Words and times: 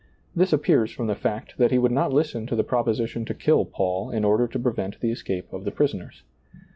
This 0.35 0.51
appears 0.51 0.89
from 0.91 1.05
the 1.05 1.13
fact 1.13 1.59
that 1.59 1.69
he 1.69 1.77
would 1.77 1.91
not 1.91 2.11
listen 2.11 2.47
to 2.47 2.55
the 2.55 2.63
proposition 2.63 3.23
to 3.25 3.35
kill 3.35 3.65
Paul 3.65 4.09
in 4.09 4.25
order 4.25 4.47
to 4.47 4.57
prevent 4.57 4.99
the 4.99 5.11
escape 5.11 5.53
of 5.53 5.63
the 5.63 5.69
prisoners. 5.71 6.23